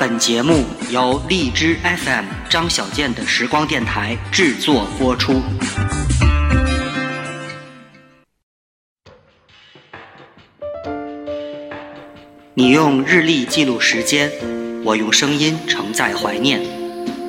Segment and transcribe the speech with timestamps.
[0.00, 5.42] 本节目由荔枝 FM 张小健的时光电台制作播出。
[12.54, 14.32] 你用日历记录时间，
[14.82, 16.62] 我用声音承载怀念。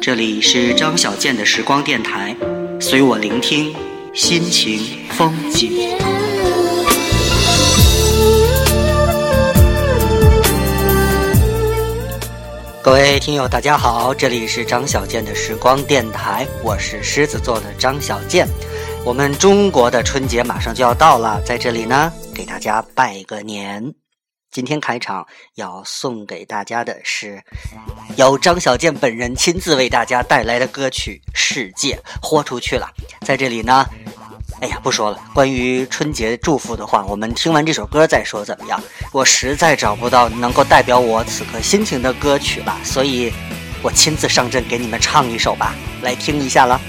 [0.01, 2.33] 这里是张小健的时光电台，
[2.79, 3.75] 随我聆听
[4.13, 4.79] 心情
[5.09, 6.20] 风景。
[12.83, 18.47] 各位听友，大家好，这里是张小健的时光电台，我是狮子座的张小健。
[19.05, 23.93] 我们中国的春节马上就要到了，在这里呢，给大家拜个年。
[24.49, 27.39] 今天开场要送给大家的是
[28.17, 32.89] 由张小健本人亲自为大家带来的歌曲《世界豁出去了》。
[33.25, 33.85] 在这里呢，
[34.61, 38.79] 哎呀，不说了，关于春节祝福的话，我们听完这首歌再说怎么样？
[39.11, 43.33] 我实在找不到能够代表我此刻心情的歌曲了，所以
[43.81, 46.79] 我亲自上阵给你们唱一首吧，来听一下了。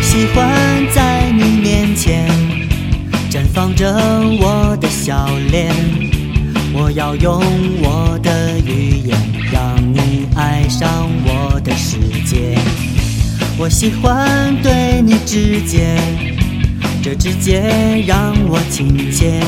[0.00, 2.30] 喜欢在你面前
[3.28, 3.92] 绽放着
[4.40, 5.74] 我的笑脸，
[6.72, 7.42] 我要用
[7.82, 7.95] 我
[13.58, 15.96] 我喜欢对你直接，
[17.02, 17.62] 这直接
[18.06, 19.40] 让我亲切。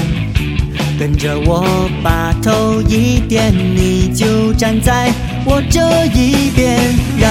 [0.99, 5.13] 跟着我把头一点，你就站在
[5.45, 6.81] 我这一边，
[7.19, 7.31] 让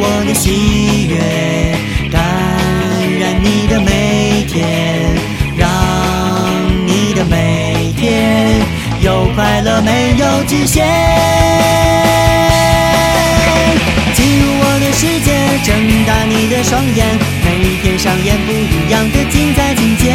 [0.00, 1.78] 我的喜悦
[2.10, 2.20] 感
[3.20, 3.40] 染。
[3.40, 5.14] 你的每天，
[5.56, 5.70] 让
[6.86, 8.60] 你的每天
[9.00, 11.41] 有快乐没有极限。
[15.62, 15.72] 睁
[16.04, 17.06] 大你的双眼，
[17.44, 20.10] 每天上演不一样的精彩情节。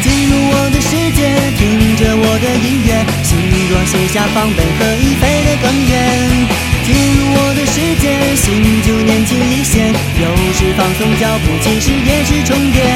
[0.00, 3.36] 进入我的世界，听着我的音乐，心
[3.68, 6.48] 若卸下防备，可以飞得更远。
[6.84, 9.92] 进入我的世界，心就年轻一些。
[10.16, 12.88] 有时放松脚步，其实也是充电。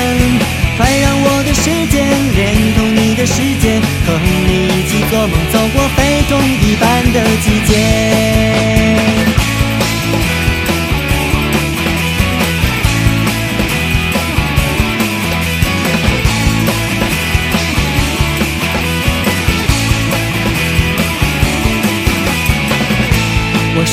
[0.79, 2.01] 快让我的世界
[2.35, 3.77] 连同你的世界，
[4.07, 9.28] 和你一起做梦，走过非同一般的季节。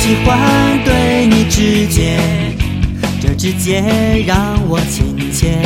[0.06, 0.40] 喜欢
[0.86, 2.20] 对你直接，
[3.20, 3.84] 这直接
[4.28, 4.38] 让
[4.70, 5.58] 我亲切。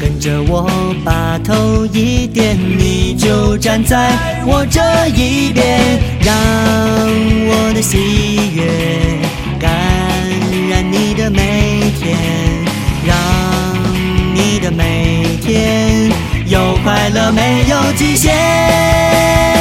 [0.00, 0.68] 跟着我
[1.04, 5.78] 把头一点，你就站在我这一边，
[6.20, 8.66] 让我的喜悦
[9.60, 9.70] 感
[10.68, 12.18] 染你的每天，
[13.06, 13.16] 让
[14.34, 16.10] 你的每天
[16.48, 19.57] 有快乐没有极限。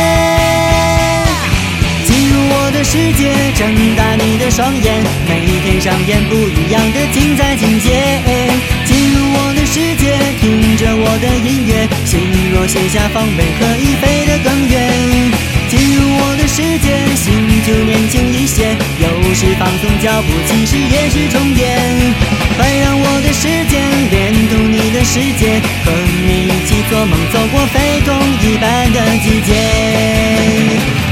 [2.89, 3.67] 世界，睁
[3.97, 7.91] 大你的双眼，每天上演不一样的精彩情节。
[8.85, 12.17] 进入我的世界，听着我的音乐，心
[12.53, 14.87] 若卸下防备，可以飞得更远。
[15.67, 17.35] 进入我的世界，心
[17.67, 18.71] 就年轻一些。
[19.03, 21.75] 有时放松脚步，其实也是充电。
[22.55, 25.91] 快让我的时间连同你的世界，和
[26.89, 29.53] 做梦，走过非同一般的季节。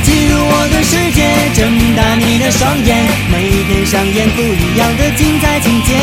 [0.04, 2.96] 进入我的世界，睁大你的双眼，
[3.32, 5.96] 每天上演不一样的精彩情节。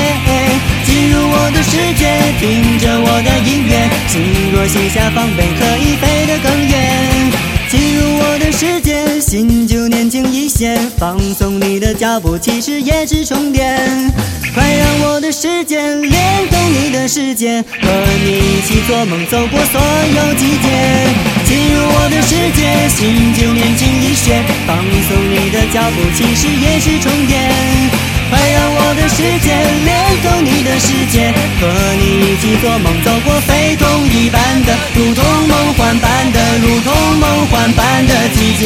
[0.84, 7.32] 进入我的世界，听着我的音乐，心若卸下防备，可以飞得更远。
[7.71, 13.81] 进入我的世界，心就年轻一些，放松你的脚步，其实也是充电。
[14.53, 17.88] 快让我的时间连动你的世界，和
[18.22, 20.69] 你一起做梦，走过所有季节。
[21.47, 28.12] 进入我的世界，心就年轻一些，放松你的脚步，其实也是充电。
[28.32, 29.53] 快让我的时间
[29.84, 31.69] 连动你的世界，和
[32.00, 38.64] 你一起做梦，走过非同一般的，如同梦幻般的，如同梦幻般的季节。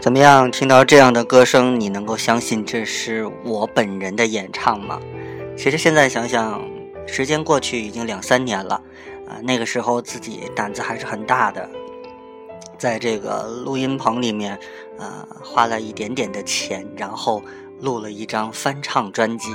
[0.00, 0.50] 怎么样？
[0.50, 4.98] 听到这样的歌声，你能够相信这是我本人的演唱吗？
[5.56, 6.60] 其实现在想想，
[7.06, 8.80] 时间过去已经两三年了，
[9.42, 11.68] 那个时候自己胆子还是很大的，
[12.78, 14.58] 在这个录音棚里面，
[14.98, 17.42] 呃，花了一点点的钱，然后
[17.80, 19.48] 录了一张翻唱专辑。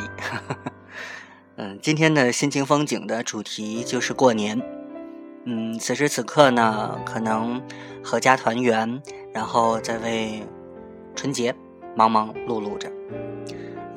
[1.58, 4.62] 嗯，今天的心情风景的主题就是过年。
[5.46, 7.62] 嗯，此时此刻呢，可能
[8.04, 9.02] 阖家团圆。
[9.34, 10.44] 然后再为
[11.16, 11.54] 春节，
[11.96, 12.92] 忙忙碌碌着。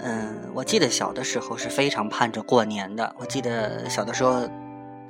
[0.01, 3.17] 嗯，我记得小的时候是非常盼着过年的。
[3.19, 4.47] 我记得小的时候，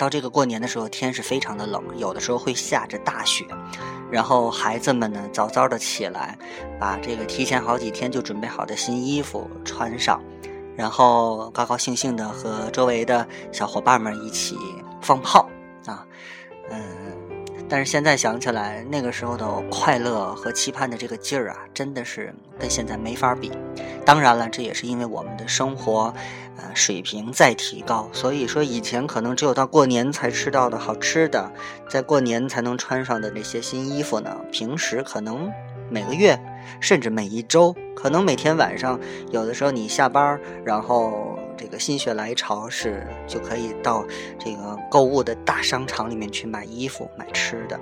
[0.01, 3.45] 到这个过年的时候，天是非常的冷，有的时候会下着大雪。
[4.11, 6.39] 然后孩子们呢，早早的起来，
[6.81, 10.19] 把这个提前好几天就准备好的新衣服穿上，
[10.75, 14.57] 然后高高兴兴的和周围的小伙伴们一起
[15.03, 15.47] 放炮
[15.85, 16.07] 啊，
[16.71, 17.00] 嗯。
[17.71, 23.53] 但是现在想起来，那个时候的快乐和期盼的这个劲儿啊，真的是跟现在没法比。
[24.05, 26.13] 当然了，这也是因为我们的生活，
[26.57, 28.09] 呃，水平在提高。
[28.13, 31.49] 所以说，以前可能只有到过年才吃到的好吃的，
[31.89, 35.49] 在过年才能穿上的那些新衣服呢，平时可能
[35.89, 36.37] 每个月，
[36.81, 38.99] 甚至每一周，可能每天晚上，
[39.31, 41.39] 有的时候你下班然后。
[41.61, 44.03] 这个心血来潮是就可以到
[44.39, 47.79] 这个购物的大商场里面去买衣服、买吃的。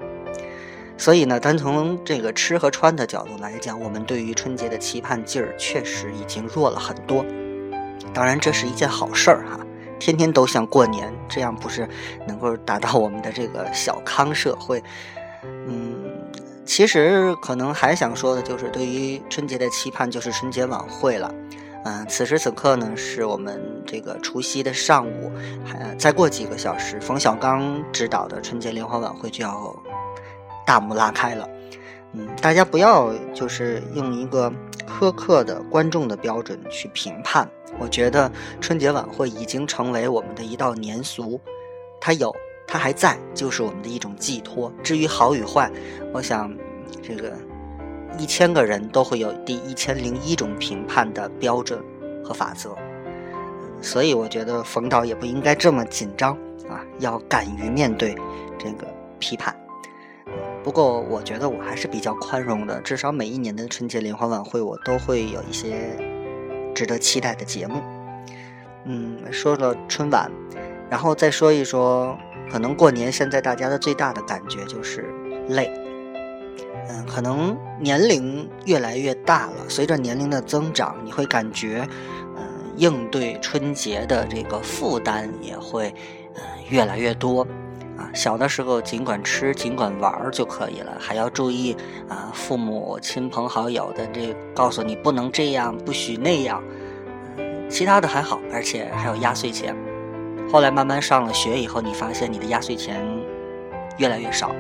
[0.97, 7.25] 所以呢，单从这个吃和穿的角度来讲，我们对于春节的期盼劲儿确实已经弱了很多。
[8.13, 9.61] 当然，这是一件好事儿哈，
[10.01, 11.89] 天天都像过年，这样不是
[12.27, 14.83] 能够达到我们的这个小康社会？
[15.45, 16.11] 嗯，
[16.65, 21.33] 其实可能还想说的就是，对于春节的期盼就是春节晚会了。
[21.88, 25.32] 嗯，此时此刻呢，是我们这个除夕的上午，
[25.64, 29.75] 还再过几个小时，冯小刚执导的春节联欢晚会就要
[30.67, 31.49] 大幕拉开了。
[32.12, 34.52] 嗯，大家不要就是用一个
[34.87, 37.49] 苛刻的观众的标准去评判。
[37.79, 38.31] 我觉得
[38.61, 41.40] 春节晚会已经成为我们的一道年俗，
[41.99, 42.31] 它有，
[42.67, 44.70] 它还在，就是我们的一种寄托。
[44.82, 45.73] 至于好与坏，
[46.12, 46.55] 我想
[47.02, 47.32] 这个。
[48.19, 51.81] 一千个人都会有第一千零一种评判的标准
[52.25, 52.76] 和法则，
[53.81, 56.35] 所以我觉得冯导也不应该这么紧张
[56.69, 58.15] 啊，要敢于面对
[58.59, 58.87] 这个
[59.19, 59.55] 批判。
[60.65, 65.97] 不过我觉得我还是比较宽容的，至少每一年的春节联欢晚会我都会有一些
[66.75, 67.81] 值得期待的节目。
[68.85, 70.31] 嗯，说了春晚，
[70.91, 72.19] 然后再说一说，
[72.50, 75.09] 可能过年现在大家的最大的感觉就是
[75.49, 75.73] 累。
[76.88, 81.87] 嗯，可能年龄越来越大了，随着年龄的增长，你会感觉，
[82.37, 82.43] 嗯，
[82.76, 85.94] 应对春节的这个负担也会，
[86.35, 87.46] 嗯，越来越多。
[87.99, 91.76] 啊，小的时候尽管吃，尽管玩就可以了，还要注意
[92.08, 96.62] 啊，父母亲朋好友的这告诉你不能这样，不许那样。
[97.69, 99.76] 其他的还好，而且还有压岁钱。
[100.50, 103.05] 后来慢慢上了学以后，你发现你的压岁钱
[103.99, 104.55] 越来越少。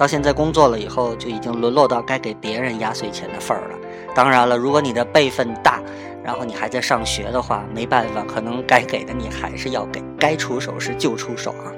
[0.00, 3.78] 到现在工作了以后，就已经沦落到该给别人压岁钱的份儿了。
[4.14, 5.78] 当然了，如果你的辈分大，
[6.24, 11.68] 然后你还在上学的话，没办法，可能该给的你还是要给，该出手时就出手啊。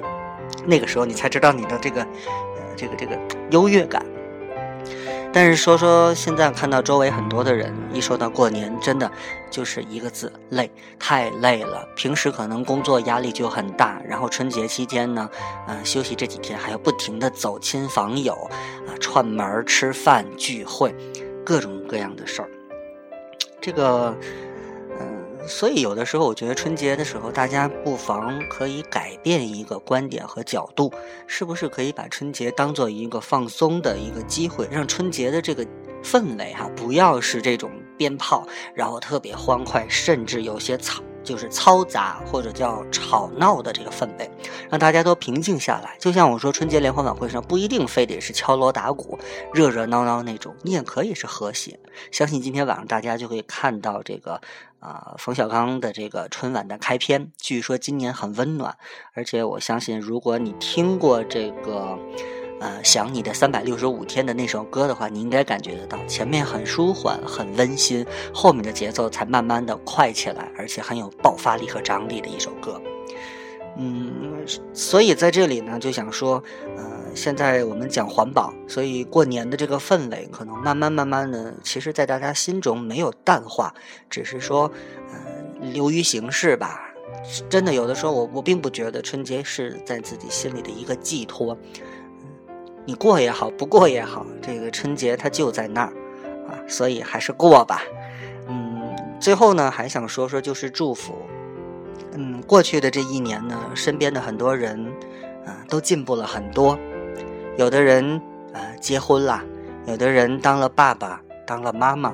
[0.65, 3.19] 那个时候你才知道你的这个，呃，这个这个
[3.51, 4.01] 优越感。
[5.33, 9.11] 但是说说现在看到周围很多的人，一说到过年，真的
[9.49, 11.85] 就是一个字累，太累了。
[11.95, 15.27] 平时可能工作压力就很大，然后春节期间呢，
[15.67, 18.33] 嗯，休息这几天还要不停的走亲访友，
[18.87, 20.95] 啊，串门吃饭聚会，
[21.43, 22.49] 各种各样的事儿。
[23.59, 24.15] 这个。
[25.45, 30.91] 所以，有的时候我觉得春节的时候，大家不妨可以改变一个观点和角度，
[31.27, 35.65] 是不是可以把春节当做一个放松的一个机会，让春节的这个
[36.03, 41.03] 氛围哈，不要是这种鞭炮，然后特别欢快，甚至有些吵。
[41.23, 44.29] 就是嘈杂或者叫吵闹的这个氛围，
[44.69, 45.95] 让大家都平静下来。
[45.99, 49.17] 就像我说，春节联欢晚会上不一定非得是敲锣打鼓、
[49.53, 51.79] 热热闹闹那种，你也可以是和谐。
[52.11, 54.41] 相信今天晚上大家就会看到这个
[54.79, 58.77] 啊，冯小刚的这个春晚的开篇，据说今年很温暖，
[59.13, 61.97] 而且我相信，如果你听过这个。
[62.63, 72.81] 呃，想你的三百六十五天的那首歌的话，你应该感觉得到，前面很舒缓、很温馨，后面的节奏才慢慢的快起来，而且很有爆发力和张力的一首歌。
[73.75, 76.41] 嗯，所以在这里呢，就想说，
[76.77, 83.73] 呃，现在我们讲环保，所以过年的这个氛围，可能慢慢慢慢的，其实在大家心中没有淡化，
[84.09, 84.71] 只是说，
[85.11, 86.79] 呃，流于形式吧。
[87.49, 91.57] 真的，有的时候我我并不觉得春节是在自己心里的一个寄托。
[92.85, 95.93] 你过也好，不过也好，这个春节它就在那儿，
[96.47, 97.81] 啊，所以还是过吧。
[98.47, 101.15] 嗯，最后呢，还想说说就是祝福。
[102.15, 104.85] 嗯，过去的这一年呢，身边的很多人，
[105.45, 106.77] 啊，都进步了很多。
[107.57, 108.21] 有的人
[108.53, 109.41] 啊结婚了，
[109.87, 112.13] 有的人当了爸爸，当了妈妈，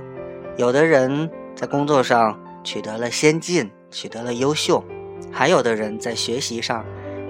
[0.55, 4.83] 有的人在工作上取得了先进，取得了优秀，
[5.31, 6.85] 还有的人在学习上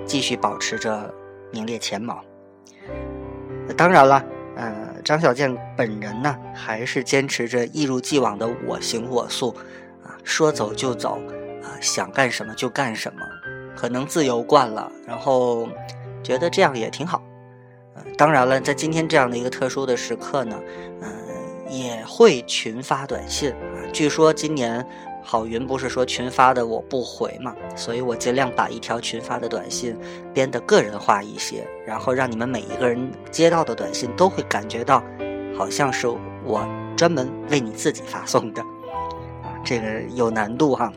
[0.05, 1.13] 继续保持着
[1.51, 2.21] 名列前茅。
[3.77, 4.23] 当然了，
[4.55, 4.73] 呃，
[5.03, 9.55] 张小健本人呢，还是坚持着一如既往的我行我素，
[10.03, 11.19] 啊，说走就走，
[11.63, 13.19] 啊，想干什么就干什么，
[13.75, 15.69] 可能自由惯了，然后
[16.23, 17.21] 觉得这样也挺好。
[18.17, 20.59] 当然了，在今天这样的一个特殊的时刻呢，
[21.01, 21.09] 嗯，
[21.69, 23.53] 也会群发短信。
[23.93, 24.85] 据说今年
[25.31, 29.95] 郝云不是说群发的我不回嘛，所以我尽量把一条群发的短信
[30.33, 35.03] 编的个人化一些，然后让你们每一个人接到的短信都会感觉到，
[35.55, 36.07] 好像是
[36.43, 36.67] 我
[36.97, 38.61] 专门为你自己发送的，
[39.43, 40.91] 啊，这个有难度哈。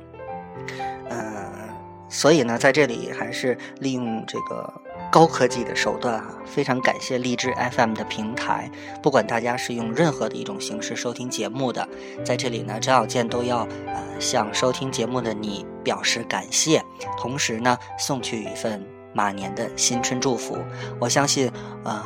[2.13, 4.73] 所以呢，在这里还是利用这个。
[5.11, 8.71] 高科技的手段啊，非常感谢荔枝 FM 的平台。
[9.03, 11.87] 不管大家是用任何的一种形式收听节目的，
[12.25, 16.83] 在这里呢，张小健都要呃向收听节目的你表示感谢，
[17.19, 20.57] 同时呢，送去一份马年的新春祝福。
[20.99, 21.51] 我相信，
[21.85, 22.03] 呃，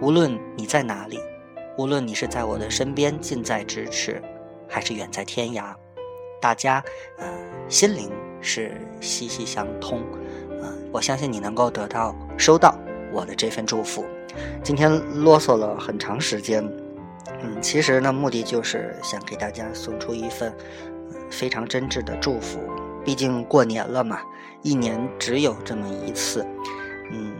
[0.00, 1.20] 无论你在哪里，
[1.76, 4.22] 无论你是在我的身边近在咫尺，
[4.66, 5.74] 还是远在天涯，
[6.40, 6.82] 大家
[7.18, 7.26] 呃
[7.68, 10.00] 心灵是息息相通。
[10.62, 12.74] 啊我相信你能够得到、收到
[13.12, 14.04] 我的这份祝福。
[14.62, 14.90] 今天
[15.22, 16.64] 啰嗦了很长时间，
[17.42, 20.52] 嗯，其实呢，目的就是想给大家送出一份
[21.30, 22.58] 非常真挚的祝福。
[23.04, 24.20] 毕竟过年了嘛，
[24.62, 26.46] 一年只有这么一次，
[27.12, 27.34] 嗯，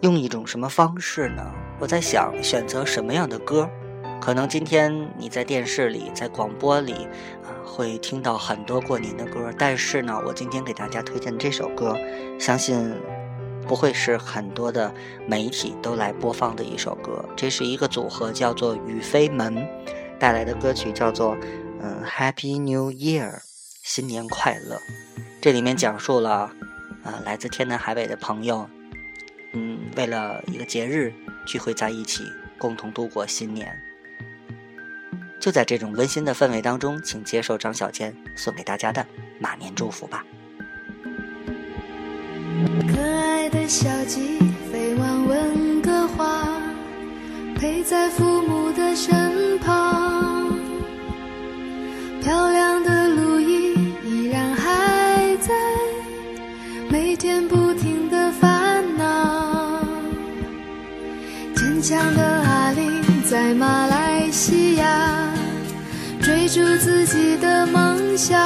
[0.00, 1.42] 用一种什么方式呢？
[1.78, 3.68] 我在想，选择什么样的歌？
[4.20, 7.08] 可能今天你在电视里、在广播里，
[7.64, 9.52] 会听到很多过年的歌。
[9.58, 11.96] 但是呢，我今天给大家推荐的这首歌，
[12.38, 12.94] 相信
[13.66, 14.92] 不会是很多的
[15.26, 17.24] 媒体都来播放的一首歌。
[17.36, 19.66] 这是一个组合，叫做雨飞门
[20.18, 21.36] 带来的歌曲，叫做
[21.80, 23.40] 嗯 Happy New Year，
[23.82, 24.78] 新年快乐。
[25.40, 26.52] 这里面讲述了
[27.02, 28.68] 啊，来自天南海北的朋友，
[29.52, 31.12] 嗯，为了一个节日
[31.46, 32.24] 聚会在一起，
[32.58, 33.76] 共同度过新年。
[35.42, 39.04] 就在这种温馨的氛围当中，请接受张小坚送给大家的
[39.40, 40.24] 马年祝福吧。
[42.86, 44.38] 可爱的小鸡
[44.70, 46.46] 飞往温哥华，
[47.56, 50.48] 陪在父母的身旁。
[52.22, 55.52] 漂亮的路易依然还在，
[56.88, 59.84] 每天不停的烦恼。
[61.56, 65.01] 坚强的阿玲在马来西亚。
[66.22, 68.40] 追逐自己的梦想，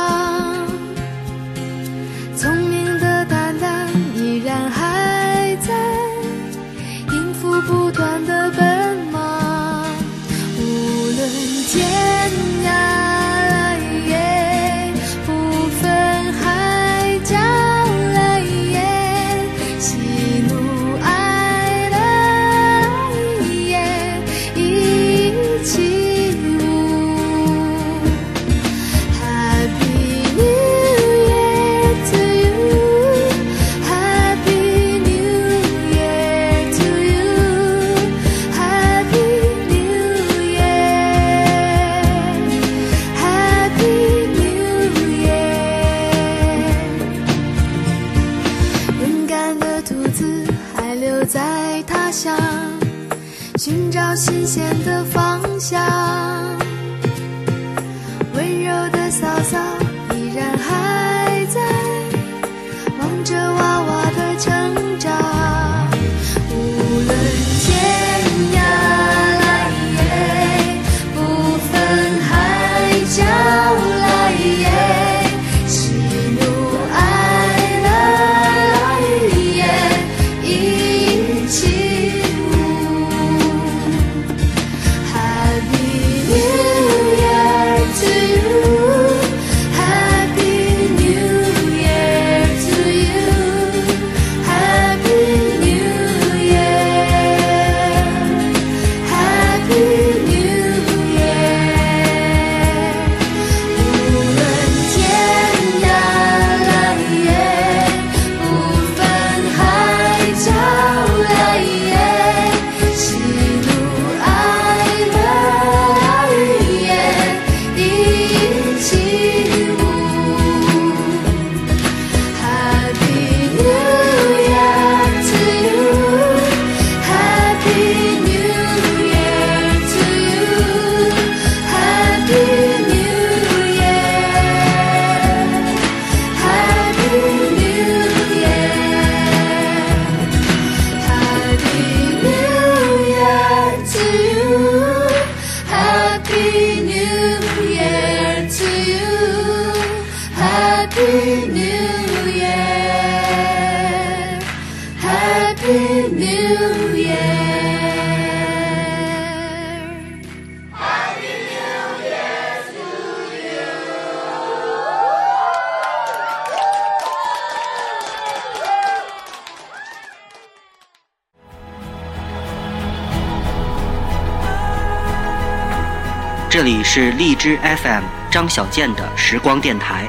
[176.99, 180.09] 是荔枝 FM 张小健的时光电台，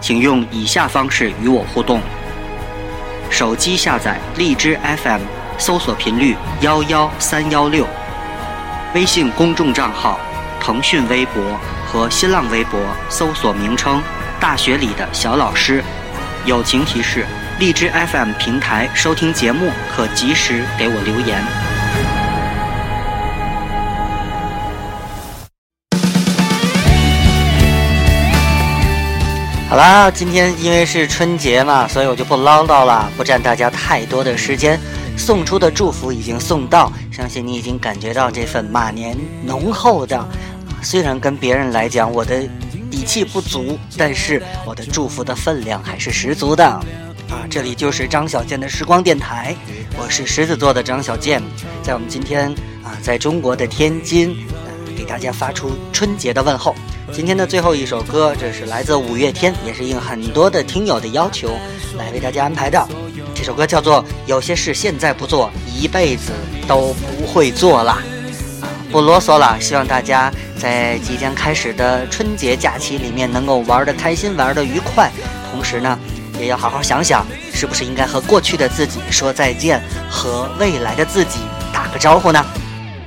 [0.00, 2.00] 请用以下方式与我互动：
[3.28, 5.20] 手机下载荔枝 FM，
[5.58, 7.84] 搜索频率幺幺三幺六；
[8.94, 10.18] 微信公众账号、
[10.62, 14.02] 腾讯微博和新浪微博搜索名称
[14.40, 15.84] “大学里的小老师”。
[16.46, 17.26] 友情提示：
[17.58, 21.69] 荔枝 FM 平台收听节目可及时给我留言。
[29.70, 34.76] 好啦，今天因为是春节嘛，所以我就不唠叨了，不占大家太多的时间。
[35.16, 40.28] 送出的祝福已经送到，相信你已经感觉到这份马年浓厚的。
[40.82, 42.42] 虽然跟别人来讲我的
[42.90, 46.66] 底气不足，但是我的祝福的分量还是十足的。
[46.66, 49.54] 啊，这里就是张小健的时光电台，
[49.96, 51.40] 我是狮子座的张小健，
[51.80, 52.50] 在我们今天
[52.82, 54.36] 啊，在中国的天津，
[54.66, 56.74] 呃，给大家发出春节的问候。
[57.12, 61.58] 今天的最后一首歌，这是来自五月天，也是应很多的听友的要求
[61.98, 62.86] 来为大家安排的。
[63.34, 66.32] 这首歌叫做《有些事现在不做，一辈子
[66.68, 67.92] 都不会做了》。
[68.64, 75.10] 啊，不啰嗦了，希望大家在即将开始的春节假期里面能够玩得开心，玩得愉快。
[75.50, 75.98] 同时呢，
[76.38, 81.40] 也要好好想想，是不是应该和过去的自己说再见，和未来的自己
[81.72, 82.44] 打个招呼呢？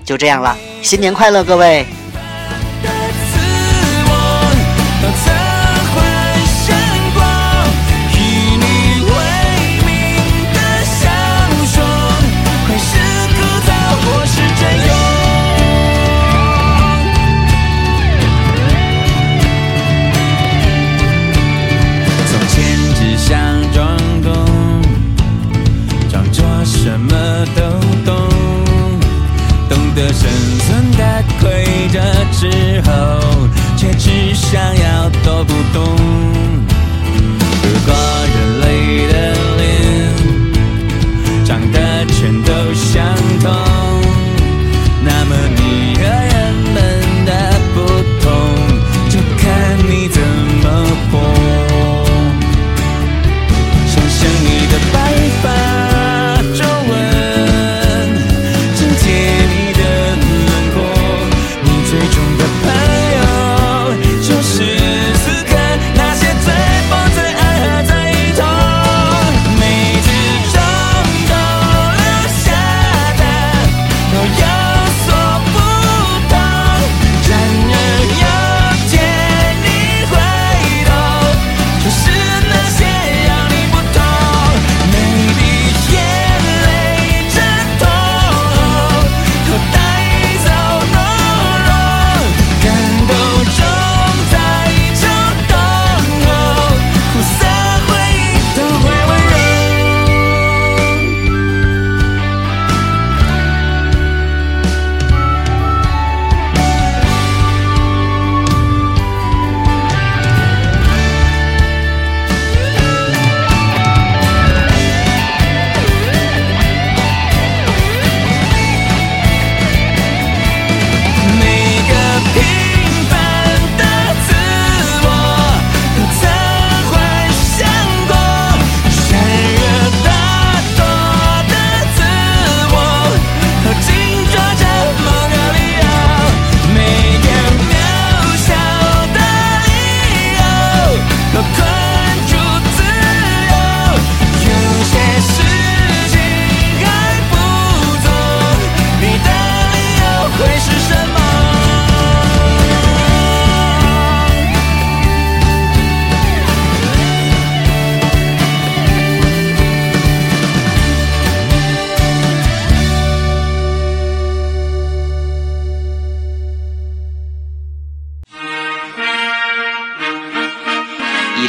[0.04, 1.86] 就这样了，新年快乐，各位！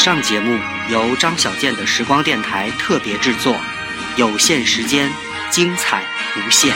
[0.05, 3.57] 上节目由张小健的时光电台特别制作，
[4.17, 5.11] 有限时间，
[5.51, 6.05] 精彩
[6.37, 6.75] 无限。